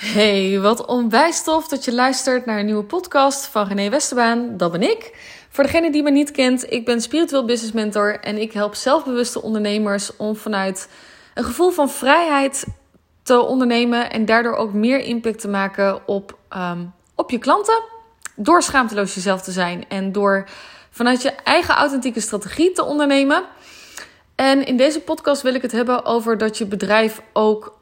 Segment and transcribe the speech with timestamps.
[0.00, 4.56] Hey, wat onwijs tof dat je luistert naar een nieuwe podcast van René Westerbaan.
[4.56, 5.16] Dat ben ik.
[5.50, 9.42] Voor degene die me niet kent, ik ben spiritueel business mentor en ik help zelfbewuste
[9.42, 10.88] ondernemers om vanuit
[11.34, 12.66] een gevoel van vrijheid
[13.22, 17.82] te ondernemen en daardoor ook meer impact te maken op, ehm, op je klanten.
[18.36, 20.48] Door schaamteloos jezelf te zijn en door
[20.90, 23.44] vanuit je eigen authentieke strategie te ondernemen.
[24.34, 27.78] En in deze podcast wil ik het hebben over dat je bedrijf ook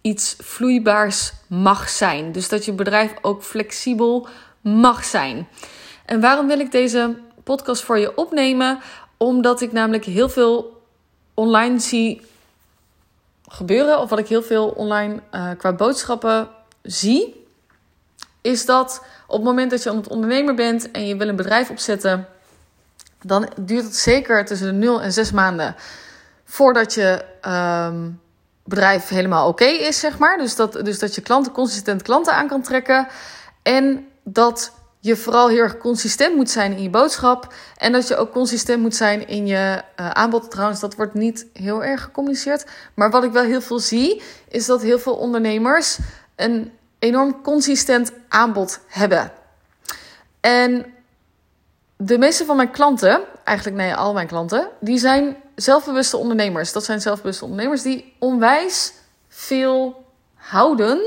[0.00, 2.32] iets vloeibaars mag zijn.
[2.32, 4.28] Dus dat je bedrijf ook flexibel
[4.60, 5.48] mag zijn.
[6.04, 8.78] En waarom wil ik deze podcast voor je opnemen?
[9.16, 10.82] Omdat ik namelijk heel veel
[11.34, 12.22] online zie
[13.48, 16.48] gebeuren, of wat ik heel veel online uh, qua boodschappen
[16.82, 17.46] zie,
[18.40, 21.70] is dat op het moment dat je het ondernemer bent en je wil een bedrijf
[21.70, 22.28] opzetten,
[23.22, 25.74] dan duurt het zeker tussen de 0 en 6 maanden
[26.44, 28.20] voordat je um,
[28.70, 30.38] bedrijf helemaal oké is, zeg maar.
[30.38, 33.06] Dus dat, dus dat je klanten consistent klanten aan kan trekken.
[33.62, 37.54] En dat je vooral heel erg consistent moet zijn in je boodschap.
[37.76, 40.50] En dat je ook consistent moet zijn in je uh, aanbod.
[40.50, 42.64] Trouwens, dat wordt niet heel erg gecommuniceerd.
[42.94, 45.98] Maar wat ik wel heel veel zie, is dat heel veel ondernemers
[46.36, 49.32] een enorm consistent aanbod hebben.
[50.40, 50.86] En
[51.96, 56.72] de meeste van mijn klanten, eigenlijk nee, al mijn klanten, die zijn zelfbewuste ondernemers.
[56.72, 58.92] Dat zijn zelfbewuste ondernemers die onwijs
[59.28, 61.00] veel houden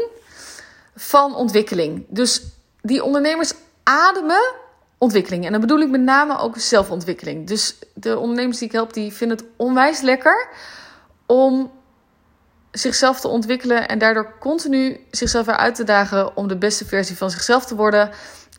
[0.96, 2.06] van ontwikkeling.
[2.10, 2.42] Dus
[2.82, 4.54] die ondernemers ademen
[4.98, 5.46] ontwikkeling.
[5.46, 7.48] En dan bedoel ik met name ook zelfontwikkeling.
[7.48, 10.48] Dus de ondernemers die ik help, die vinden het onwijs lekker
[11.26, 11.72] om
[12.72, 17.32] zichzelf te ontwikkelen en daardoor continu zichzelf eruit te dagen om de beste versie van
[17.32, 18.10] zichzelf te worden.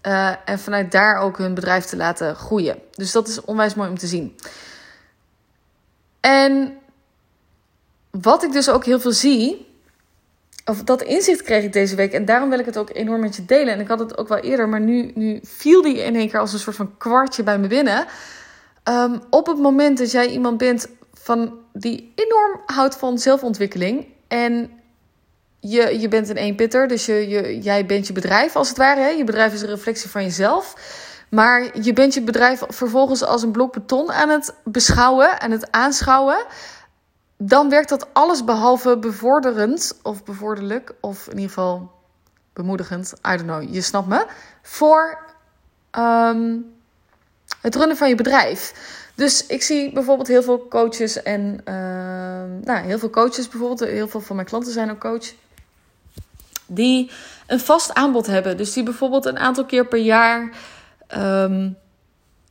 [0.06, 2.78] Uh, en vanuit daar ook hun bedrijf te laten groeien.
[2.90, 4.36] Dus dat is onwijs mooi om te zien.
[6.24, 6.78] En
[8.10, 9.66] wat ik dus ook heel veel zie,
[10.64, 12.12] of dat inzicht kreeg ik deze week.
[12.12, 13.74] En daarom wil ik het ook enorm met je delen.
[13.74, 16.40] En ik had het ook wel eerder, maar nu, nu viel die in één keer
[16.40, 18.06] als een soort van kwartje bij me binnen.
[18.88, 24.06] Um, op het moment dat jij iemand bent van die enorm houdt van zelfontwikkeling.
[24.28, 24.70] En
[25.60, 29.00] je, je bent een eenpitter, dus je, je, jij bent je bedrijf als het ware.
[29.00, 29.08] Hè?
[29.08, 30.74] Je bedrijf is een reflectie van jezelf.
[31.34, 35.72] Maar je bent je bedrijf vervolgens als een blok beton aan het beschouwen en het
[35.72, 36.44] aanschouwen.
[37.36, 41.90] Dan werkt dat alles behalve bevorderend of bevorderlijk, of in ieder geval
[42.52, 43.12] bemoedigend.
[43.12, 44.26] I don't know, je snapt me.
[44.62, 45.18] Voor
[45.98, 46.72] um,
[47.60, 48.72] het runnen van je bedrijf.
[49.14, 51.74] Dus ik zie bijvoorbeeld heel veel coaches en uh,
[52.64, 53.80] nou, heel veel coaches bijvoorbeeld.
[53.80, 55.32] Heel veel van mijn klanten zijn ook coach
[56.66, 57.10] die
[57.46, 58.56] een vast aanbod hebben.
[58.56, 60.50] Dus die bijvoorbeeld een aantal keer per jaar
[61.18, 61.76] um,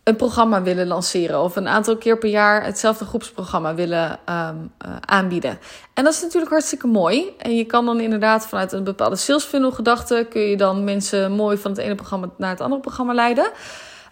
[0.04, 1.42] een programma willen lanceren.
[1.42, 5.60] Of een aantal keer per jaar hetzelfde groepsprogramma willen um, uh, aanbieden.
[5.94, 7.34] En dat is natuurlijk hartstikke mooi.
[7.38, 10.28] En je kan dan inderdaad vanuit een bepaalde sales funnel gedachte...
[10.30, 13.52] kun je dan mensen mooi van het ene programma naar het andere programma leiden.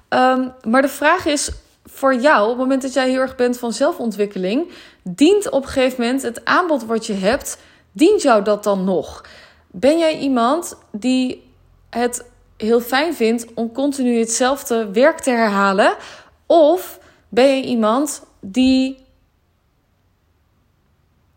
[0.10, 1.52] Um, maar de vraag is
[1.86, 4.72] voor jou, op het moment dat jij heel erg bent van zelfontwikkeling...
[5.04, 7.58] dient op een gegeven moment het aanbod wat je hebt...
[7.92, 9.26] dient jou dat dan nog?
[9.72, 11.50] Ben jij iemand die
[11.90, 12.30] het
[12.62, 15.96] heel fijn vindt om continu hetzelfde werk te herhalen?
[16.46, 17.00] Of
[17.30, 19.00] ben je iemand die.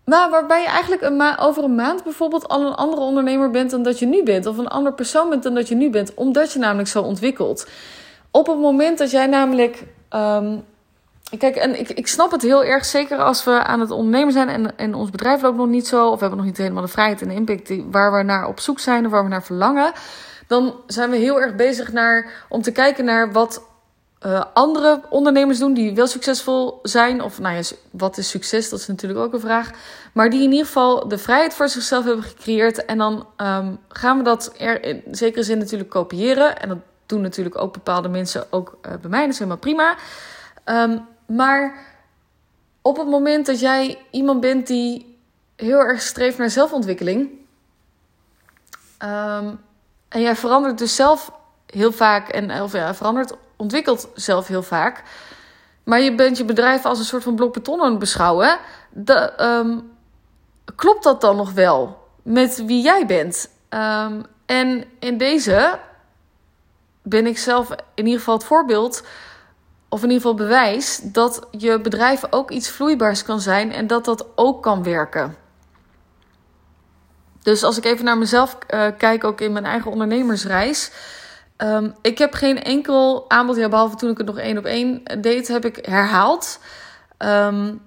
[0.04, 3.98] Maar waarbij je eigenlijk over een maand bijvoorbeeld al een andere ondernemer bent dan dat
[3.98, 4.46] je nu bent.
[4.46, 6.14] Of een andere persoon bent dan dat je nu bent.
[6.14, 7.68] Omdat je namelijk zo ontwikkelt.
[8.30, 10.64] Op het moment dat jij namelijk um,
[11.38, 14.48] Kijk, en ik, ik snap het heel erg, zeker als we aan het ondernemen zijn
[14.48, 16.88] en, en ons bedrijf loopt nog niet zo, of we hebben nog niet helemaal de
[16.88, 19.44] vrijheid en de impact die, waar we naar op zoek zijn of waar we naar
[19.44, 19.92] verlangen,
[20.54, 23.62] dan zijn we heel erg bezig naar, om te kijken naar wat
[24.26, 27.22] uh, andere ondernemers doen die wel succesvol zijn.
[27.22, 28.68] Of nou ja, wat is succes?
[28.68, 29.70] Dat is natuurlijk ook een vraag.
[30.12, 32.84] Maar die in ieder geval de vrijheid voor zichzelf hebben gecreëerd.
[32.84, 36.60] En dan um, gaan we dat er in zekere zin natuurlijk kopiëren.
[36.60, 39.20] En dat doen natuurlijk ook bepaalde mensen ook uh, bij mij.
[39.20, 39.96] Dat is helemaal prima.
[40.64, 41.86] Um, maar
[42.82, 45.18] op het moment dat jij iemand bent die
[45.56, 47.30] heel erg streeft naar zelfontwikkeling.
[49.02, 49.60] Um,
[50.14, 51.32] en jij verandert dus zelf
[51.66, 52.28] heel vaak.
[52.28, 55.02] En, of ja, verandert, ontwikkelt zelf heel vaak.
[55.84, 58.58] Maar je bent je bedrijf als een soort van blok beton aan het beschouwen.
[58.90, 59.90] De, um,
[60.74, 63.48] klopt dat dan nog wel met wie jij bent?
[63.70, 65.78] Um, en in deze
[67.02, 69.02] ben ik zelf in ieder geval het voorbeeld
[69.88, 74.04] of in ieder geval bewijs dat je bedrijf ook iets vloeibaars kan zijn en dat
[74.04, 75.43] dat ook kan werken.
[77.44, 80.90] Dus als ik even naar mezelf uh, kijk, ook in mijn eigen ondernemersreis.
[81.58, 85.02] Um, ik heb geen enkel aanbod, ja, behalve toen ik het nog één op één
[85.20, 86.58] deed, heb ik herhaald.
[87.18, 87.80] Um,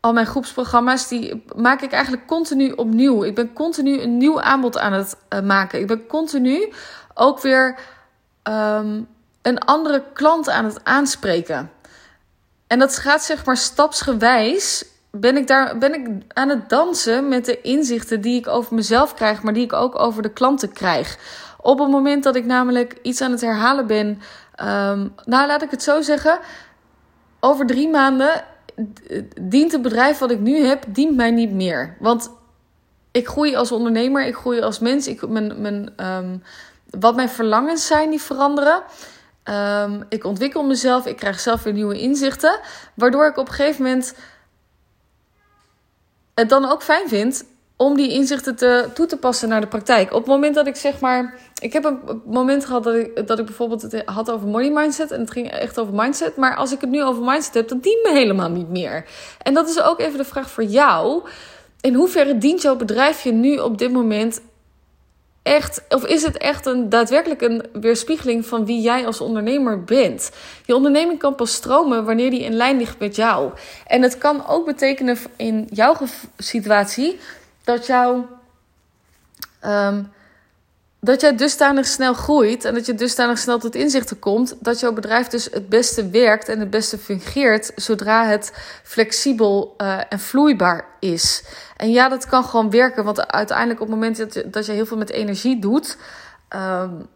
[0.00, 3.24] al mijn groepsprogramma's, die maak ik eigenlijk continu opnieuw.
[3.24, 5.80] Ik ben continu een nieuw aanbod aan het uh, maken.
[5.80, 6.72] Ik ben continu
[7.14, 7.78] ook weer
[8.42, 9.08] um,
[9.42, 11.70] een andere klant aan het aanspreken.
[12.66, 14.84] En dat gaat zeg maar stapsgewijs.
[15.20, 19.14] Ben ik, daar, ben ik aan het dansen met de inzichten die ik over mezelf
[19.14, 21.18] krijg, maar die ik ook over de klanten krijg.
[21.60, 25.70] Op het moment dat ik namelijk iets aan het herhalen ben, um, nou laat ik
[25.70, 26.38] het zo zeggen,
[27.40, 28.44] over drie maanden
[29.40, 31.96] dient het bedrijf wat ik nu heb, dient mij niet meer.
[31.98, 32.30] Want
[33.10, 35.06] ik groei als ondernemer, ik groei als mens.
[35.06, 36.42] Ik, mijn, mijn, um,
[36.90, 38.82] wat mijn verlangens zijn, die veranderen.
[39.44, 42.58] Um, ik ontwikkel mezelf, ik krijg zelf weer nieuwe inzichten.
[42.94, 44.14] Waardoor ik op een gegeven moment
[46.40, 47.44] het dan ook fijn vind
[47.76, 50.12] om die inzichten te, toe te passen naar de praktijk.
[50.12, 51.34] Op het moment dat ik zeg maar.
[51.60, 55.10] Ik heb een moment gehad dat ik, dat ik bijvoorbeeld het had over money mindset.
[55.10, 56.36] En het ging echt over mindset.
[56.36, 59.04] Maar als ik het nu over mindset heb, dan dient me helemaal niet meer.
[59.42, 61.22] En dat is ook even de vraag voor jou.
[61.80, 64.40] In hoeverre dient jouw bedrijf je nu op dit moment
[65.46, 70.30] echt, of is het echt een daadwerkelijk een weerspiegeling van wie jij als ondernemer bent?
[70.64, 73.52] Je onderneming kan pas stromen wanneer die in lijn ligt met jou.
[73.86, 75.96] En het kan ook betekenen in jouw
[76.38, 77.18] situatie
[77.64, 78.22] dat jou.
[79.64, 80.12] Um,
[81.06, 84.92] dat jij dusdanig snel groeit en dat je dusdanig snel tot inzichten komt dat jouw
[84.92, 90.84] bedrijf dus het beste werkt en het beste fungeert zodra het flexibel uh, en vloeibaar
[91.00, 91.44] is.
[91.76, 94.18] En ja, dat kan gewoon werken, want uiteindelijk op het moment
[94.52, 95.98] dat je, je heel veel met energie doet
[96.48, 97.08] um,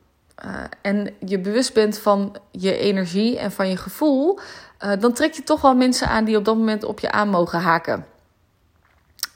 [0.45, 4.39] uh, en je bewust bent van je energie en van je gevoel,
[4.85, 7.29] uh, dan trek je toch wel mensen aan die op dat moment op je aan
[7.29, 8.07] mogen haken.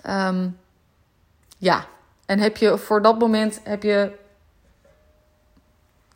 [0.09, 0.59] Um,
[1.59, 1.87] ja,
[2.27, 4.23] en heb je voor dat moment heb je,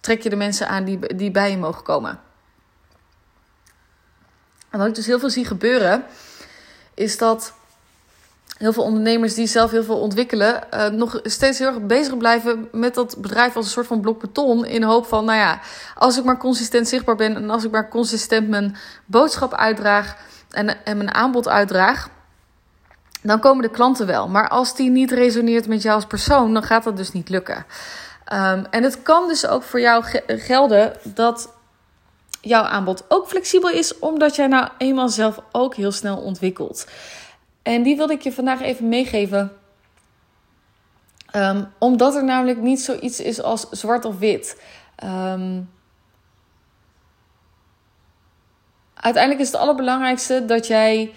[0.01, 2.21] trek je de mensen aan die, die bij je mogen komen.
[4.71, 6.05] En wat ik dus heel veel zie gebeuren,
[6.95, 7.53] is dat
[8.59, 12.69] heel veel ondernemers die zelf heel veel ontwikkelen, uh, nog steeds heel erg bezig blijven
[12.73, 14.67] met dat bedrijf als een soort van blok beton.
[14.67, 15.61] In hoop van, nou ja,
[15.95, 20.17] als ik maar consistent zichtbaar ben en als ik maar consistent mijn boodschap uitdraag
[20.51, 22.09] en, en mijn aanbod uitdraag,
[23.23, 24.29] dan komen de klanten wel.
[24.29, 27.67] Maar als die niet resoneert met jou als persoon, dan gaat dat dus niet lukken.
[28.33, 31.53] Um, en het kan dus ook voor jou gelden dat
[32.41, 36.87] jouw aanbod ook flexibel is, omdat jij nou eenmaal zelf ook heel snel ontwikkelt.
[37.63, 39.53] En die wilde ik je vandaag even meegeven.
[41.37, 44.63] Um, omdat er namelijk niet zoiets is als zwart of wit.
[45.05, 45.71] Um,
[48.95, 51.13] uiteindelijk is het allerbelangrijkste dat jij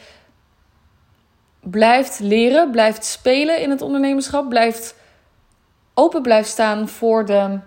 [1.59, 4.95] blijft leren, blijft spelen in het ondernemerschap, blijft
[5.93, 7.59] open blijft staan voor de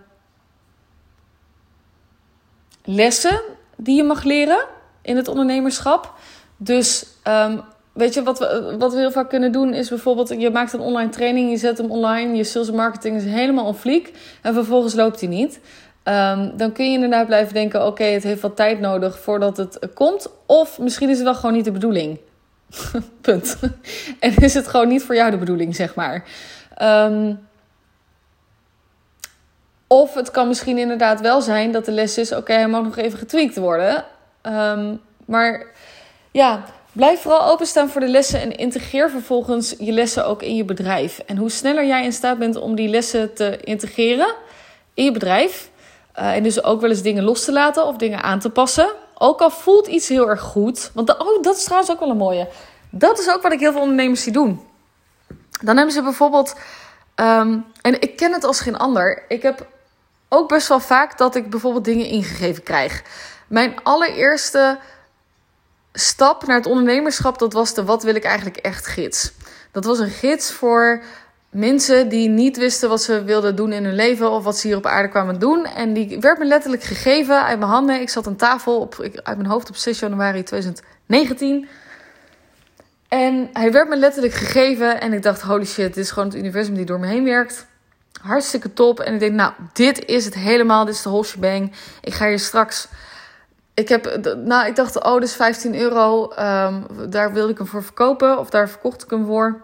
[2.84, 3.40] lessen
[3.76, 4.64] die je mag leren
[5.02, 6.12] in het ondernemerschap.
[6.56, 7.60] Dus um,
[7.92, 10.28] weet je, wat we, wat we heel vaak kunnen doen is bijvoorbeeld...
[10.28, 12.36] je maakt een online training, je zet hem online...
[12.36, 14.12] je sales en marketing is helemaal on fleek...
[14.42, 15.60] en vervolgens loopt hij niet.
[16.04, 17.86] Um, dan kun je inderdaad blijven denken...
[17.86, 20.28] oké, het heeft wat tijd nodig voordat het komt.
[20.46, 22.18] Of misschien is het wel gewoon niet de bedoeling.
[23.20, 23.58] Punt.
[24.20, 26.24] en is het gewoon niet voor jou de bedoeling, zeg maar.
[26.82, 27.38] Um,
[29.94, 32.82] of het kan misschien inderdaad wel zijn dat de les is: oké, okay, hij mag
[32.82, 34.04] nog even getweakt worden.
[34.42, 35.66] Um, maar
[36.30, 40.64] ja, blijf vooral openstaan voor de lessen en integreer vervolgens je lessen ook in je
[40.64, 41.18] bedrijf.
[41.18, 44.34] En hoe sneller jij in staat bent om die lessen te integreren
[44.94, 45.70] in je bedrijf.
[46.18, 48.88] Uh, en dus ook wel eens dingen los te laten of dingen aan te passen.
[49.18, 50.90] Ook al voelt iets heel erg goed.
[50.94, 52.48] Want oh, dat is trouwens ook wel een mooie.
[52.90, 54.60] Dat is ook wat ik heel veel ondernemers zie doen.
[55.62, 56.54] Dan hebben ze bijvoorbeeld.
[57.16, 59.24] Um, en ik ken het als geen ander.
[59.28, 59.66] Ik heb
[60.34, 63.02] ook best wel vaak dat ik bijvoorbeeld dingen ingegeven krijg.
[63.48, 64.78] Mijn allereerste
[65.92, 69.32] stap naar het ondernemerschap, dat was de Wat wil ik eigenlijk echt gids.
[69.72, 71.02] Dat was een gids voor
[71.50, 74.76] mensen die niet wisten wat ze wilden doen in hun leven of wat ze hier
[74.76, 75.66] op aarde kwamen doen.
[75.66, 78.00] En die werd me letterlijk gegeven uit mijn handen.
[78.00, 81.68] Ik zat aan tafel op, uit mijn hoofd op 6 januari 2019.
[83.08, 86.38] En hij werd me letterlijk gegeven en ik dacht, holy shit, dit is gewoon het
[86.38, 87.66] universum die door me heen werkt.
[88.24, 89.00] Hartstikke top.
[89.00, 91.72] En ik denk, nou, dit is het helemaal, dit is de whole shebang.
[92.00, 92.88] Ik ga hier straks...
[93.74, 96.32] Ik, heb, nou, ik dacht, oh, dit is 15 euro.
[96.38, 98.38] Um, daar wilde ik hem voor verkopen.
[98.38, 99.62] Of daar verkocht ik hem voor.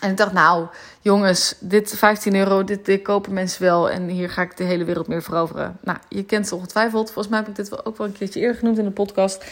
[0.00, 0.66] En ik dacht, nou,
[1.00, 3.90] jongens, dit 15 euro, dit, kopen mensen wel.
[3.90, 5.78] En hier ga ik de hele wereld meer veroveren.
[5.80, 7.06] Nou, je kent ze ongetwijfeld.
[7.06, 9.44] Volgens mij heb ik dit ook wel een keertje eerder genoemd in de podcast.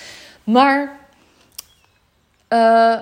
[0.44, 0.98] Maar
[2.48, 2.98] uh,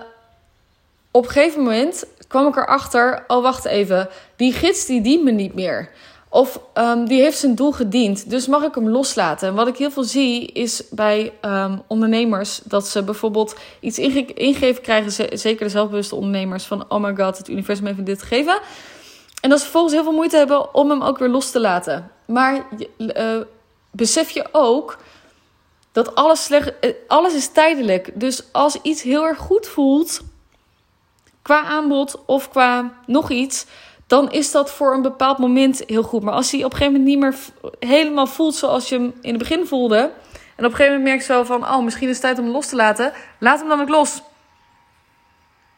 [1.10, 5.30] op een gegeven moment kwam ik erachter, oh wacht even, die gids die dient me
[5.30, 5.90] niet meer.
[6.30, 9.48] Of um, die heeft zijn doel gediend, dus mag ik hem loslaten?
[9.48, 14.24] En wat ik heel veel zie is bij um, ondernemers dat ze bijvoorbeeld iets inge
[14.34, 18.22] ingegeven krijgen, zeker de zelfbewuste ondernemers, van oh my god, het universum heeft me dit
[18.22, 18.58] gegeven.
[19.40, 22.10] En dat ze vervolgens heel veel moeite hebben om hem ook weer los te laten.
[22.26, 22.66] Maar
[22.98, 23.40] uh,
[23.90, 24.98] besef je ook
[25.92, 28.10] dat alles, slecht, eh, alles is tijdelijk.
[28.14, 30.20] Dus als iets heel erg goed voelt,
[31.48, 33.66] qua aanbod of qua nog iets,
[34.06, 36.22] dan is dat voor een bepaald moment heel goed.
[36.22, 37.34] Maar als hij op een gegeven moment niet meer
[37.90, 39.98] helemaal voelt zoals je hem in het begin voelde.
[40.56, 42.48] En op een gegeven moment merk je zo van, oh, misschien is het tijd om
[42.48, 43.12] los te laten.
[43.38, 44.22] Laat hem dan ook los.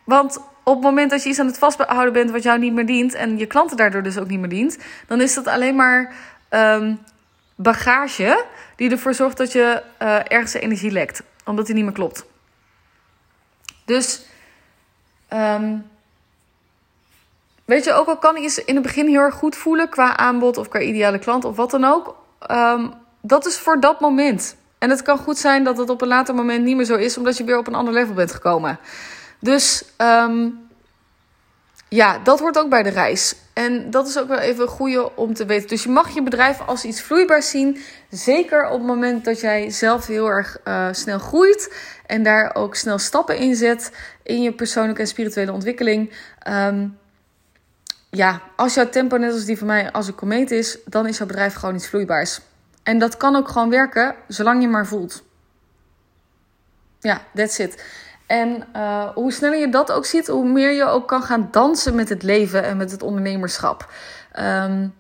[0.05, 2.87] Want op het moment dat je iets aan het vasthouden bent wat jou niet meer
[2.87, 6.15] dient en je klanten daardoor dus ook niet meer dient, dan is dat alleen maar
[6.50, 6.99] um,
[7.55, 8.45] bagage
[8.77, 12.25] die ervoor zorgt dat je uh, ergens energie lekt, omdat die niet meer klopt.
[13.85, 14.29] Dus
[15.35, 15.87] um,
[17.65, 20.57] weet je, ook al kan iets in het begin heel erg goed voelen qua aanbod
[20.57, 22.17] of qua ideale klant of wat dan ook,
[22.51, 24.57] um, dat is voor dat moment.
[24.79, 27.17] En het kan goed zijn dat het op een later moment niet meer zo is,
[27.17, 28.79] omdat je weer op een ander level bent gekomen.
[29.39, 30.69] Dus um,
[31.90, 33.35] ja, dat hoort ook bij de reis.
[33.52, 35.68] En dat is ook wel even een goede om te weten.
[35.68, 37.78] Dus je mag je bedrijf als iets vloeibaars zien.
[38.11, 41.75] Zeker op het moment dat jij zelf heel erg uh, snel groeit.
[42.06, 43.92] En daar ook snel stappen in zet
[44.23, 46.12] in je persoonlijke en spirituele ontwikkeling.
[46.49, 46.99] Um,
[48.11, 51.18] ja, als jouw tempo net als die van mij als een komeet is, dan is
[51.18, 52.40] jouw bedrijf gewoon iets vloeibaars.
[52.82, 55.23] En dat kan ook gewoon werken, zolang je maar voelt.
[57.00, 57.85] Ja, that's it.
[58.31, 61.95] En uh, hoe sneller je dat ook ziet, hoe meer je ook kan gaan dansen
[61.95, 63.93] met het leven en met het ondernemerschap.
[64.39, 64.95] Um,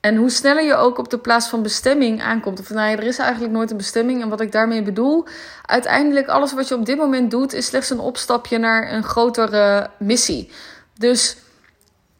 [0.00, 2.60] en hoe sneller je ook op de plaats van bestemming aankomt.
[2.60, 4.22] Of nou ja, er is eigenlijk nooit een bestemming.
[4.22, 5.26] En wat ik daarmee bedoel,
[5.62, 9.90] uiteindelijk alles wat je op dit moment doet, is slechts een opstapje naar een grotere
[9.98, 10.50] missie.
[10.98, 11.36] Dus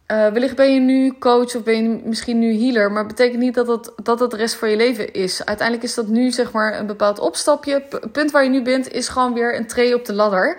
[0.08, 3.54] uh, wellicht ben je nu coach of ben je misschien nu healer, maar betekent niet
[3.54, 5.44] dat het, dat het de rest van je leven is.
[5.44, 7.84] Uiteindelijk is dat nu zeg maar een bepaald opstapje.
[7.90, 10.56] Het punt waar je nu bent is gewoon weer een tree op de ladder.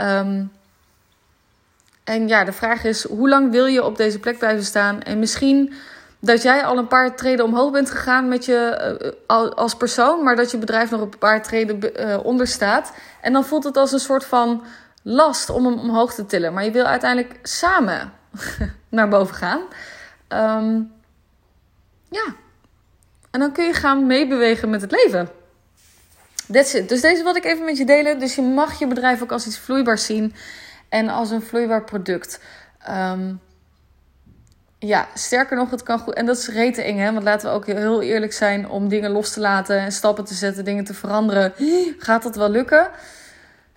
[0.00, 0.52] Um,
[2.04, 5.02] en ja, de vraag is: hoe lang wil je op deze plek blijven staan?
[5.02, 5.72] En misschien
[6.18, 10.36] dat jij al een paar treden omhoog bent gegaan met je uh, als persoon, maar
[10.36, 12.92] dat je bedrijf nog een paar treden uh, onder staat.
[13.20, 14.62] En dan voelt het als een soort van
[15.02, 16.52] last om hem omhoog te tillen.
[16.52, 18.12] Maar je wil uiteindelijk samen
[18.88, 19.60] naar boven gaan.
[20.28, 20.92] Um,
[22.10, 22.34] ja.
[23.30, 25.28] En dan kun je gaan meebewegen met het leven.
[26.52, 26.88] That's it.
[26.88, 28.18] Dus deze wilde ik even met je delen.
[28.18, 30.34] Dus je mag je bedrijf ook als iets vloeibaars zien.
[30.88, 32.40] En als een vloeibaar product.
[32.88, 33.40] Um,
[34.78, 36.14] ja, sterker nog, het kan goed.
[36.14, 37.12] En dat is rete eng, hè?
[37.12, 40.34] Want laten we ook heel eerlijk zijn om dingen los te laten en stappen te
[40.34, 41.52] zetten, dingen te veranderen.
[41.98, 42.90] Gaat dat wel lukken?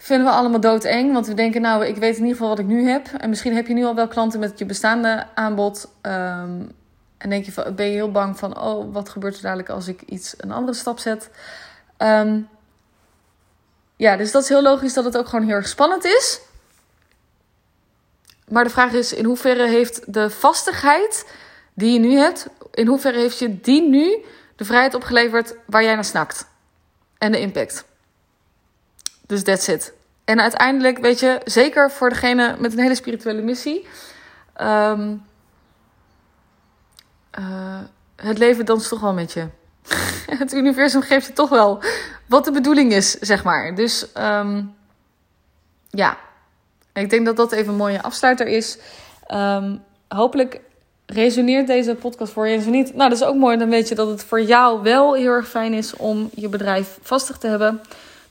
[0.01, 1.13] Vinden we allemaal doodeng.
[1.13, 3.07] Want we denken, nou, ik weet in ieder geval wat ik nu heb.
[3.17, 5.87] En misschien heb je nu al wel klanten met je bestaande aanbod.
[6.01, 6.71] Um,
[7.17, 10.01] en denk je, ben je heel bang van, oh, wat gebeurt er dadelijk als ik
[10.01, 11.29] iets, een andere stap zet?
[11.97, 12.49] Um,
[13.95, 16.39] ja, dus dat is heel logisch dat het ook gewoon heel erg spannend is.
[18.47, 21.31] Maar de vraag is, in hoeverre heeft de vastigheid
[21.73, 24.23] die je nu hebt, in hoeverre heeft je die nu
[24.55, 26.47] de vrijheid opgeleverd waar jij naar snakt?
[27.17, 27.88] En de impact.
[29.29, 29.93] Dus that's it.
[30.25, 33.87] En uiteindelijk, weet je, zeker voor degene met een hele spirituele missie.
[34.61, 35.25] Um,
[37.39, 37.79] uh,
[38.15, 39.47] het leven danst toch wel met je.
[40.43, 41.83] het universum geeft je toch wel
[42.25, 43.75] wat de bedoeling is, zeg maar.
[43.75, 44.75] Dus um,
[45.89, 46.17] ja,
[46.93, 48.77] ik denk dat dat even een mooie afsluiter is.
[49.33, 50.61] Um, hopelijk
[51.05, 52.55] resoneert deze podcast voor je.
[52.55, 53.57] En zo niet, nou, dat is ook mooi.
[53.57, 56.97] Dan weet je dat het voor jou wel heel erg fijn is om je bedrijf
[57.01, 57.81] vastig te hebben.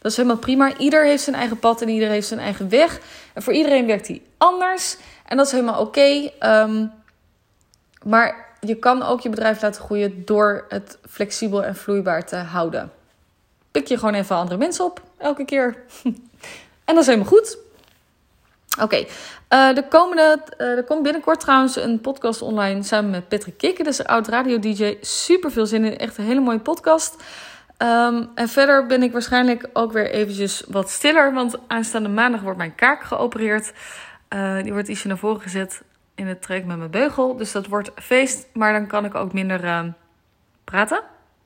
[0.00, 0.76] Dat is helemaal prima.
[0.76, 3.00] Ieder heeft zijn eigen pad en ieder heeft zijn eigen weg.
[3.32, 4.96] En voor iedereen werkt die anders.
[5.26, 6.30] En dat is helemaal oké.
[6.38, 6.86] Ehm,
[8.02, 12.92] maar je kan ook je bedrijf laten groeien door het flexibel en vloeibaar te houden.
[13.70, 15.76] Pik je gewoon even andere mensen op, elke keer.
[16.84, 17.58] en dat is helemaal goed.
[18.80, 19.06] Oké,
[19.48, 23.84] de komende, uh, er komt binnenkort trouwens een podcast online samen met Patrick Kikken.
[23.84, 24.96] Dat is een oud radio-dj.
[25.00, 25.98] Super veel zin in.
[25.98, 27.16] Echt een hele mooie podcast.
[27.82, 31.32] Um, en verder ben ik waarschijnlijk ook weer eventjes wat stiller.
[31.32, 33.72] Want aanstaande maandag wordt mijn kaak geopereerd.
[34.34, 35.82] Uh, die wordt ietsje naar voren gezet
[36.14, 37.36] in het traject met mijn beugel.
[37.36, 38.48] Dus dat wordt feest.
[38.52, 39.84] Maar dan kan ik ook minder uh,
[40.64, 41.00] praten.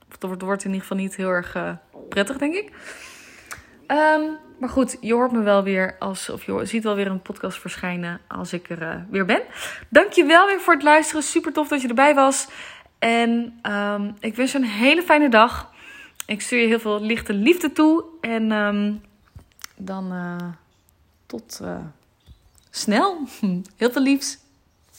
[0.09, 1.71] Of dat wordt, in ieder geval niet heel erg uh,
[2.09, 2.73] prettig, denk ik.
[3.87, 7.23] Um, maar goed, je hoort me wel weer als, of je ziet wel weer een
[7.23, 9.43] podcast verschijnen als ik er weer ben.
[9.89, 11.23] Dankjewel weer voor het luisteren.
[11.23, 12.49] Super tof dat je erbij was.
[12.99, 13.61] En
[14.21, 15.72] ik wens je een hele fijne dag.
[16.33, 18.05] Ik stuur je heel veel lichte liefde toe.
[18.21, 19.01] En um,
[19.77, 20.37] dan uh,
[21.27, 21.79] tot uh,
[22.71, 23.19] snel.
[23.77, 24.39] Heel veel liefs.